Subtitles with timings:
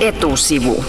[0.00, 0.84] Etusivu.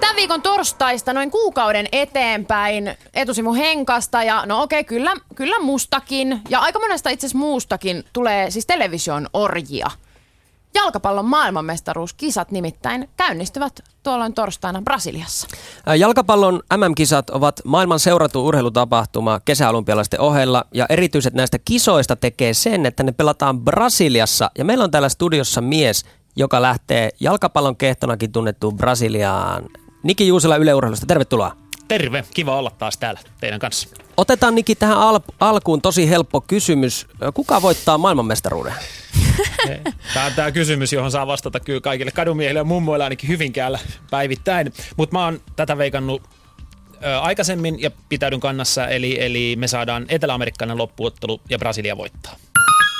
[0.00, 6.40] Tämän viikon torstaista noin kuukauden eteenpäin etusimu Henkasta ja no okei, okay, kyllä, kyllä mustakin
[6.48, 9.90] ja aika monesta itse asiassa muustakin tulee siis television orjia.
[10.74, 15.46] Jalkapallon maailmanmestaruuskisat nimittäin käynnistyvät tuolloin torstaina Brasiliassa.
[15.98, 23.02] Jalkapallon MM-kisat ovat maailman seurattu urheilutapahtuma kesäolympialaisten ohella ja erityiset näistä kisoista tekee sen, että
[23.02, 26.04] ne pelataan Brasiliassa ja meillä on täällä studiossa mies,
[26.36, 29.64] joka lähtee jalkapallon kehtonakin tunnettuun Brasiliaan.
[30.02, 31.56] Niki Juusela Yle Urheilusta, tervetuloa.
[31.88, 33.88] Terve, kiva olla taas täällä teidän kanssa.
[34.16, 37.06] Otetaan Niki tähän al- alkuun tosi helppo kysymys.
[37.34, 38.72] Kuka voittaa maailmanmestaruuden?
[40.14, 43.78] Tämä on tämä kysymys, johon saa vastata kyllä kaikille kadumiehille ja mummoille ainakin Hyvinkäällä
[44.10, 44.72] päivittäin.
[44.96, 46.22] Mutta mä oon tätä veikannut
[47.04, 52.36] ö, aikaisemmin ja pitäydyn kannassa, eli, eli me saadaan etelä-amerikkalainen loppuottelu ja Brasilia voittaa.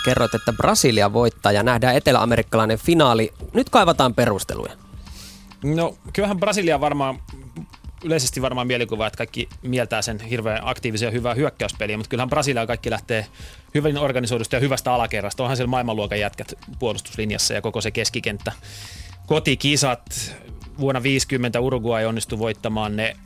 [0.05, 3.33] Kerroit, että Brasilia voittaa ja nähdään etelä-amerikkalainen finaali.
[3.53, 4.73] Nyt kaivataan perusteluja.
[5.65, 7.19] No kyllähän Brasilia varmaan
[8.05, 12.67] yleisesti varmaan mielikuva, että kaikki mieltää sen hirveän aktiivisen ja hyvää hyökkäyspeliä, mutta kyllähän Brasilia
[12.67, 13.27] kaikki lähtee
[13.75, 15.43] hyvin organisoidusta ja hyvästä alakerrasta.
[15.43, 18.53] Onhan siellä maailmanluokan jätkät puolustuslinjassa ja koko se keskikenttä.
[19.27, 20.37] Kotikisat
[20.79, 23.17] vuonna 50 Uruguay onnistui voittamaan ne.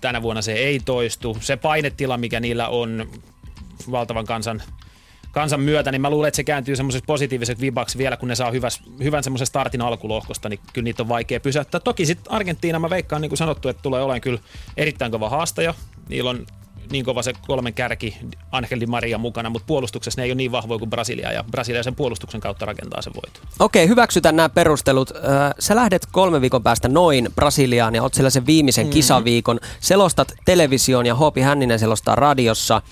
[0.00, 1.36] Tänä vuonna se ei toistu.
[1.40, 3.10] Se painetila, mikä niillä on
[3.90, 4.62] valtavan kansan
[5.32, 8.50] kansan myötä, niin mä luulen, että se kääntyy semmoisessa positiiviseksi vibaksi vielä, kun ne saa
[8.50, 11.80] hyväs, hyvän semmoisen startin alkulohkosta, niin kyllä niitä on vaikea pysäyttää.
[11.80, 14.38] Toki sitten Argentiina, mä veikkaan, niin kuin sanottu, että tulee olemaan kyllä
[14.76, 15.74] erittäin kova haastaja.
[16.08, 16.46] Niillä on
[16.92, 18.16] niin kova se kolmen kärki
[18.52, 21.82] Angel Di Maria mukana, mutta puolustuksessa ne ei ole niin vahvoja kuin Brasilia ja Brasilia
[21.82, 23.42] sen puolustuksen kautta rakentaa sen voiton.
[23.58, 25.10] Okei, hyväksytään nämä perustelut.
[25.58, 28.92] Sä lähdet kolme viikon päästä noin Brasiliaan ja oot siellä sen viimeisen mm-hmm.
[28.92, 29.60] kisaviikon.
[29.80, 32.82] Selostat televisioon ja Hoopi Hänninen selostaa radiossa.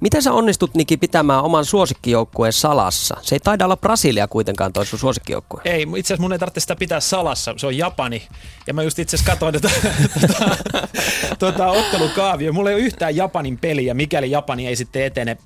[0.00, 3.16] Miten sä onnistut Niki pitämään oman suosikkijoukkueen salassa?
[3.22, 5.60] Se ei taida olla Brasilia kuitenkaan toi sun suosikkijoukkue.
[5.64, 7.54] Ei, itse asiassa mun ei tarvitse sitä pitää salassa.
[7.56, 8.28] Se on Japani.
[8.66, 9.70] Ja mä just itse asiassa katsoin tätä,
[10.20, 10.56] tuota,
[11.38, 12.52] tuota, ottelukaavia.
[12.52, 15.36] Mulla ei ole yhtään Japanin peliä, mikäli Japani ei sitten etene.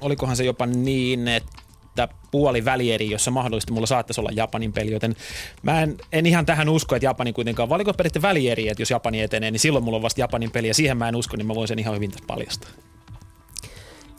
[0.00, 5.16] Olikohan se jopa niin, että puoli välieri, jossa mahdollisesti mulla saattaisi olla Japanin peli, joten
[5.62, 9.20] mä en, en ihan tähän usko, että Japani kuitenkaan, valiko peritte välieri, että jos Japani
[9.20, 11.54] etenee, niin silloin mulla on vasta Japanin peli, ja siihen mä en usko, niin mä
[11.54, 12.70] voin sen ihan hyvin tässä paljastaa.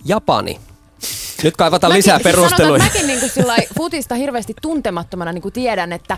[0.05, 0.59] Japani.
[1.45, 2.79] Nyt kaivataan mäkin, lisää perusteluja.
[2.81, 6.17] Siis mäkin niin kuin futista hirveästi tuntemattomana niin kuin tiedän, että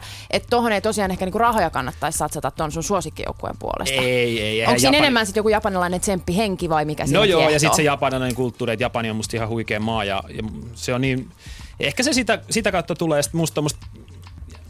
[0.50, 4.02] tuohon ei tosiaan ehkä niin kuin rahoja kannattaisi satsata tuon sun suosikkijoukkueen puolesta.
[4.02, 4.66] Ei, ei.
[4.66, 4.98] Onko siinä Japani...
[4.98, 7.54] enemmän sitten joku japanilainen tsemppihenki vai mikä No joo, kiehtoo?
[7.54, 10.44] ja sitten se japanilainen kulttuuri, että Japani on musta ihan huikea maa ja, ja
[10.74, 11.32] se on niin...
[11.80, 13.88] Ehkä se sitä, sitä kautta tulee, että musta, musta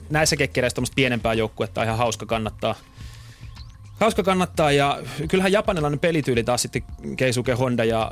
[0.10, 2.76] näissä kekkereissä pienempää joukkuetta ihan hauska kannattaa–
[4.00, 5.00] Hauska kannattaa ja
[5.30, 6.84] kyllähän japanilainen pelityyli taas sitten
[7.18, 8.12] Keisuke Honda ja,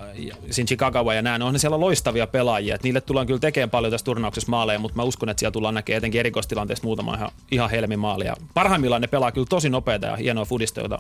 [0.52, 2.76] Shinji Kagawa ja näin, onhan siellä loistavia pelaajia.
[2.76, 5.74] Et niille tullaan kyllä tekemään paljon tässä turnauksessa maaleja, mutta mä uskon, että siellä tullaan
[5.74, 8.36] näkemään etenkin erikoistilanteesta muutama ihan, ihan helmimaalia.
[8.54, 10.98] Parhaimmillaan ne pelaa kyllä tosi nopeita ja hienoa fudista, jota,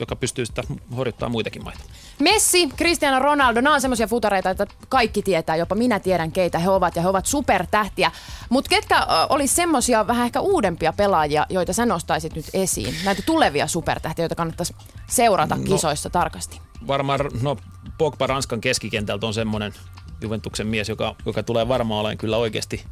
[0.00, 0.64] joka pystyy sitten
[0.96, 1.80] horjuttaa muitakin maita.
[2.18, 6.70] Messi, Cristiano Ronaldo, nämä on semmoisia futareita, että kaikki tietää, jopa minä tiedän keitä he
[6.70, 8.12] ovat ja he ovat supertähtiä.
[8.48, 12.94] Mutta ketkä olisi semmoisia vähän ehkä uudempia pelaajia, joita sä nostaisit nyt esiin?
[13.04, 14.74] Näitä tulevia supertähtiä, joita kannattaisi
[15.06, 16.60] seurata no, kisoissa tarkasti?
[16.86, 17.56] Varmaan, no
[17.98, 19.72] Pogba Ranskan keskikentältä on semmoinen
[20.20, 22.84] Juventuksen mies, joka, joka tulee varmaan olemaan kyllä oikeasti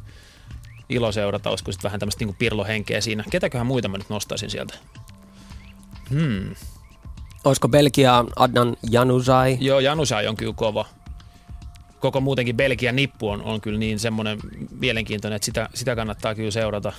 [0.89, 3.23] ilo seurata, olisiko sitten vähän tämmöistä niin pirlohenkeä siinä.
[3.29, 4.73] Ketäköhän muita mä nyt nostaisin sieltä?
[6.09, 6.55] Hmm.
[7.43, 9.57] Olisiko Belgia Adnan Januzaj?
[9.59, 10.85] Joo, Januzaj on kyllä kova.
[11.99, 14.39] Koko muutenkin Belgian nippu on, on kyllä niin semmoinen
[14.79, 16.93] mielenkiintoinen, että sitä, sitä kannattaa kyllä seurata.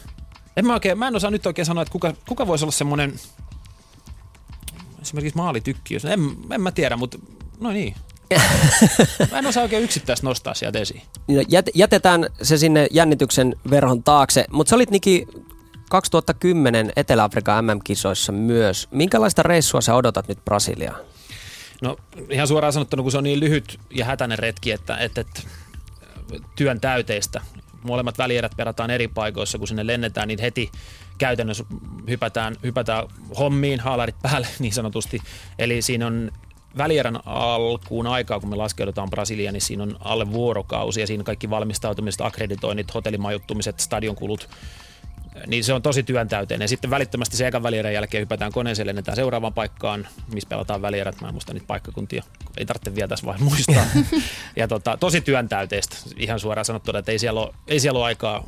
[0.56, 3.12] En mä, oikein, mä en osaa nyt oikein sanoa, että kuka, kuka voisi olla semmoinen
[5.08, 5.98] esimerkiksi maalitykkiö.
[6.04, 6.20] En,
[6.50, 7.18] en mä tiedä, mutta
[7.60, 7.94] no niin.
[9.30, 11.02] Mä en osaa oikein yksittäistä nostaa sieltä esiin.
[11.74, 15.26] Jätetään se sinne jännityksen verhon taakse, mutta sä olit Niki
[15.90, 18.88] 2010 Etelä-Afrikan MM-kisoissa myös.
[18.90, 21.00] Minkälaista reissua sä odotat nyt Brasiliaan?
[21.82, 21.96] No
[22.30, 25.42] ihan suoraan sanottuna, kun se on niin lyhyt ja hätäinen retki, että, että, että
[26.56, 27.40] työn täyteistä.
[27.82, 30.70] Molemmat välierät perataan eri paikoissa, kun sinne lennetään, niin heti
[31.18, 31.64] käytännössä
[32.08, 35.20] hypätään, hypätään hommiin, haalarit päälle niin sanotusti.
[35.58, 36.32] Eli siinä on
[36.78, 41.50] välierän alkuun aikaa, kun me laskeudutaan Brasiliaan, niin siinä on alle vuorokausi ja siinä kaikki
[41.50, 44.48] valmistautumiset, akkreditoinnit, hotellimajoittumiset, stadionkulut,
[45.46, 46.64] niin se on tosi työntäyteinen.
[46.64, 51.20] Ja sitten välittömästi se ekan välierän jälkeen hypätään koneeseen, lennetään seuraavaan paikkaan, missä pelataan välierät.
[51.20, 52.22] Mä en muista niitä paikkakuntia,
[52.56, 53.84] ei tarvitse vielä tässä vaiheessa muistaa.
[54.56, 58.44] ja tota, tosi työntäyteistä, ihan suoraan sanottuna, että ei siellä ole, ei siellä ole aikaa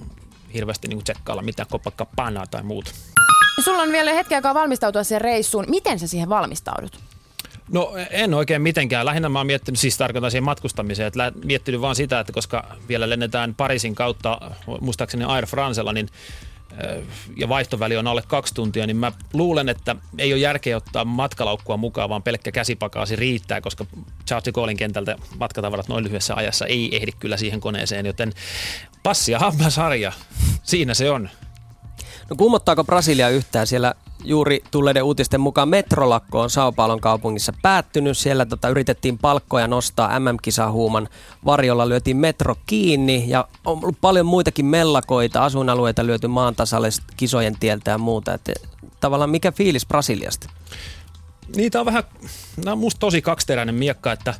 [0.54, 2.90] hirveästi niin tsekkailla mitään Copacabana tai muuta.
[3.64, 5.64] Sulla on vielä hetki aikaa valmistautua siihen reissuun.
[5.68, 7.00] Miten sä siihen valmistaudut?
[7.72, 9.06] No en oikein mitenkään.
[9.06, 13.10] Lähinnä mä oon miettinyt, siis tarkoitan siihen matkustamiseen, että miettinyt vaan sitä, että koska vielä
[13.10, 14.40] lennetään Pariisin kautta,
[14.80, 16.08] muistaakseni Air Francella, niin
[17.36, 21.76] ja vaihtoväli on alle kaksi tuntia, niin mä luulen, että ei ole järkeä ottaa matkalaukkua
[21.76, 23.86] mukaan, vaan pelkkä käsipakaasi riittää, koska
[24.26, 28.32] Charles de Gaullein kentältä matkatavarat noin lyhyessä ajassa ei ehdi kyllä siihen koneeseen, joten
[29.02, 30.12] passi ja hammasarja,
[30.62, 31.30] siinä se on.
[32.30, 33.66] No kummottaako Brasilia yhtään?
[33.66, 33.94] Siellä
[34.24, 38.18] juuri tulleiden uutisten mukaan metrolakko on Sao Paulon kaupungissa päättynyt.
[38.18, 41.08] Siellä tota, yritettiin palkkoja nostaa MM-kisahuuman
[41.44, 47.56] varjolla, lyötiin metro kiinni ja on ollut paljon muitakin mellakoita, asuinalueita lyöty maan tasalle kisojen
[47.60, 48.34] tieltä ja muuta.
[48.34, 48.50] Et,
[49.00, 50.50] tavallaan mikä fiilis Brasiliasta?
[51.56, 52.04] Niitä on vähän,
[52.56, 54.34] nämä on musta tosi kaksiteräinen miekka, että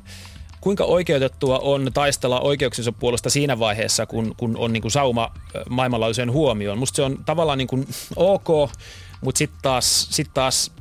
[0.61, 5.33] kuinka oikeutettua on taistella oikeuksensa puolesta siinä vaiheessa, kun, kun on niin kuin sauma
[5.69, 6.79] maailmanlaajuiseen huomioon.
[6.79, 8.71] Musta se on tavallaan niin kuin ok,
[9.21, 10.73] mutta sitten taas, sit taas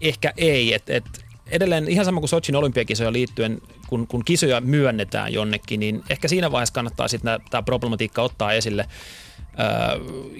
[0.00, 0.74] ehkä ei.
[0.74, 1.04] Et, et
[1.46, 6.52] edelleen ihan sama kuin Sochin olympiakisoja liittyen, kun, kun kisoja myönnetään jonnekin, niin ehkä siinä
[6.52, 8.86] vaiheessa kannattaa sitten tämä problematiikka ottaa esille
[9.60, 9.66] öö,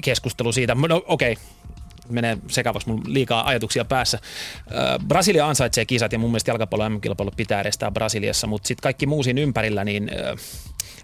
[0.04, 0.74] keskustelu siitä.
[0.74, 1.44] No okei, okay
[2.08, 4.18] menee sekavaksi mun liikaa ajatuksia päässä.
[5.08, 9.22] Brasilia ansaitsee kisat ja mun mielestä jalkapallo MM-kilpailu pitää estää Brasiliassa, mutta sitten kaikki muu
[9.22, 10.10] siinä ympärillä, niin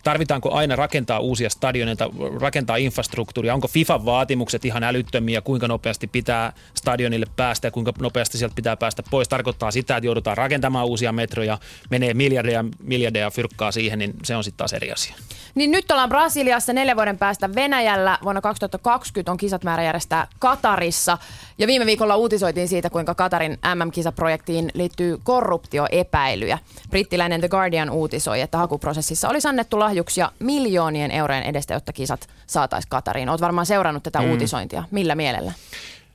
[0.04, 2.10] Tarvitaanko aina rakentaa uusia stadioneita,
[2.40, 3.54] rakentaa infrastruktuuria?
[3.54, 8.76] Onko FIFAn vaatimukset ihan älyttömiä, kuinka nopeasti pitää stadionille päästä ja kuinka nopeasti sieltä pitää
[8.76, 9.28] päästä pois?
[9.28, 11.58] Tarkoittaa sitä, että joudutaan rakentamaan uusia metroja,
[11.90, 15.14] menee miljardeja, miljardeja fyrkkaa siihen, niin se on sitten taas eri asia.
[15.54, 18.18] Niin nyt ollaan Brasiliassa neljän vuoden päästä Venäjällä.
[18.24, 21.18] Vuonna 2020 on kisat määrä järjestää Katarissa.
[21.58, 26.58] Ja viime viikolla uutisoitiin siitä, kuinka Katarin MM-kisaprojektiin liittyy korruptioepäilyjä.
[26.90, 32.90] Brittiläinen The Guardian uutisoi, että hakuprosessissa olisi annettu lahjuksia miljoonien eurojen edestä, jotta kisat saataisiin
[32.90, 33.28] Katariin.
[33.28, 34.30] Olet varmaan seurannut tätä mm.
[34.30, 34.84] uutisointia.
[34.90, 35.52] Millä mielellä?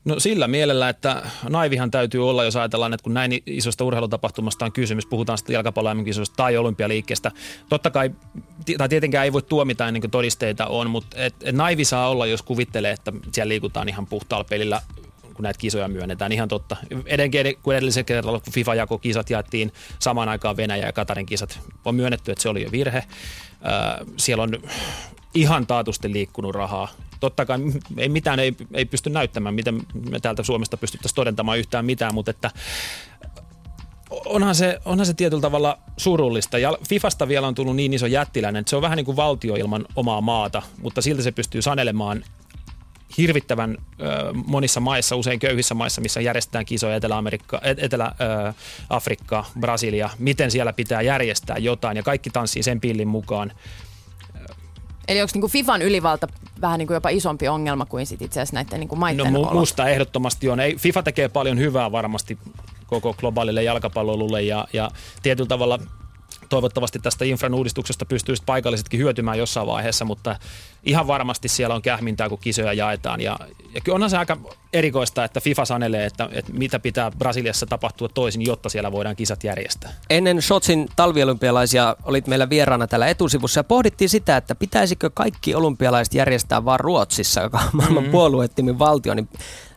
[0.05, 4.71] No sillä mielellä, että naivihan täytyy olla, jos ajatellaan, että kun näin isosta urheilutapahtumasta on
[4.71, 5.89] kysymys, puhutaan sitten jalkapallo
[6.35, 7.31] tai olympialiikkeestä.
[7.69, 8.11] Totta kai,
[8.77, 12.25] tai tietenkään ei voi tuomita ennen kuin todisteita on, mutta et, et naivi saa olla,
[12.25, 14.81] jos kuvittelee, että siellä liikutaan ihan puhtaalla pelillä
[15.39, 16.31] kun näitä kisoja myönnetään.
[16.31, 16.75] Ihan totta.
[17.05, 21.59] Edenkin kun edellisen kerralla, kun FIFA jako kisat jaettiin samaan aikaan Venäjä ja Katarin kisat,
[21.85, 23.03] on myönnetty, että se oli jo virhe.
[24.17, 24.49] Siellä on
[25.33, 26.87] ihan taatusti liikkunut rahaa.
[27.19, 27.59] Totta kai
[27.97, 32.31] ei mitään ei, ei pysty näyttämään, miten me täältä Suomesta pystyttäisiin todentamaan yhtään mitään, mutta
[32.31, 32.51] että
[34.09, 36.57] onhan se, onhan se tietyllä tavalla surullista.
[36.57, 39.55] Ja Fifasta vielä on tullut niin iso jättiläinen, että se on vähän niin kuin valtio
[39.55, 42.23] ilman omaa maata, mutta silti se pystyy sanelemaan
[43.17, 50.73] hirvittävän ö, monissa maissa, usein köyhissä maissa, missä järjestetään kisoja Etelä-Amerikka, Etelä-Afrikka, Brasilia, miten siellä
[50.73, 53.51] pitää järjestää jotain ja kaikki tanssii sen pillin mukaan.
[55.07, 56.27] Eli onko niinku FIFAn ylivalta
[56.61, 60.49] vähän niinku jopa isompi ongelma kuin sit itse asiassa näiden niinku maiden No musta ehdottomasti
[60.49, 60.59] on.
[60.59, 62.37] Ei, FIFA tekee paljon hyvää varmasti
[62.87, 64.91] koko globaalille jalkapallolulle ja, ja
[65.23, 65.79] tietyllä tavalla
[66.49, 70.35] toivottavasti tästä infran uudistuksesta pystyisi paikallisetkin hyötymään jossain vaiheessa, mutta
[70.83, 73.21] ihan varmasti siellä on kähmintää, kun kisoja jaetaan.
[73.21, 73.39] Ja,
[73.73, 74.37] ja onhan se aika
[74.73, 79.43] erikoista, että FIFA sanelee, että, että mitä pitää Brasiliassa tapahtua toisin, jotta siellä voidaan kisat
[79.43, 79.91] järjestää.
[80.09, 86.13] Ennen Shotsin talviolympialaisia olit meillä vieraana täällä etusivussa ja pohdittiin sitä, että pitäisikö kaikki olympialaiset
[86.13, 88.11] järjestää vain Ruotsissa, joka on maailman mm-hmm.
[88.11, 89.29] puolueettimin valtio, niin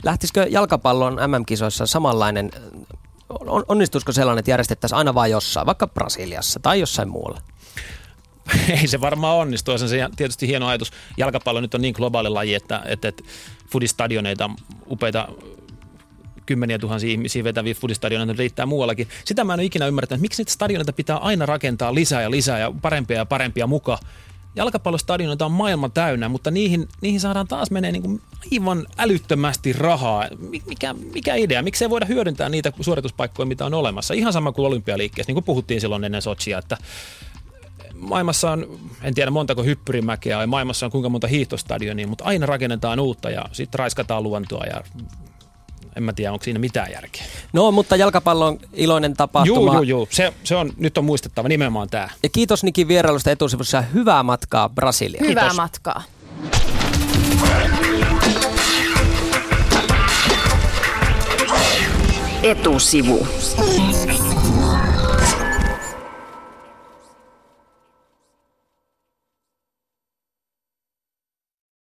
[0.05, 2.51] lähtisikö jalkapallon MM-kisoissa samanlainen
[3.41, 7.41] on, onnistuisiko sellainen, että järjestettäisiin aina vain jossain, vaikka Brasiliassa tai jossain muualla?
[8.81, 9.79] Ei se varmaan onnistu.
[9.79, 10.93] Se on tietysti hieno ajatus.
[11.17, 13.23] Jalkapallo nyt on niin globaali laji, että, että, että
[13.71, 14.51] fudistadioneita,
[14.91, 15.29] upeita
[16.47, 19.09] kymmeniä tuhansia ihmisiä vetäviä fudistadioneita riittää muuallakin.
[19.25, 22.31] Sitä mä en ole ikinä ymmärtänyt, että miksi niitä stadioneita pitää aina rakentaa lisää ja
[22.31, 23.99] lisää ja parempia ja parempia mukaan
[24.57, 28.21] jalkapallostadioneita on maailman täynnä, mutta niihin, niihin saadaan taas menee niin kuin
[28.53, 30.29] aivan älyttömästi rahaa.
[30.67, 31.63] Mikä, mikä idea?
[31.63, 34.15] Miksei voida hyödyntää niitä suorituspaikkoja, mitä on olemassa?
[34.15, 36.79] Ihan sama kuin olympialiikkeessä, niin kuin puhuttiin silloin ennen Sochia, että
[37.95, 43.01] maailmassa on, en tiedä montako hyppyrimäkeä ja maailmassa on kuinka monta hiihtostadionia, mutta aina rakennetaan
[43.01, 44.83] uutta ja sitten raiskataan luontoa ja
[45.97, 47.23] en mä tiedä, onko siinä mitään järkeä.
[47.53, 49.73] No, mutta jalkapallo on iloinen tapahtuma.
[49.73, 50.07] Joo, joo, joo.
[50.11, 52.09] Se, se on, nyt on muistettava nimenomaan tämä.
[52.23, 55.29] Ja kiitos Nikin vierailusta etusivussa hyvää matkaa Brasiliaan.
[55.29, 55.57] Hyvää kiitos.
[55.57, 56.03] matkaa.
[62.43, 63.27] Etusivu.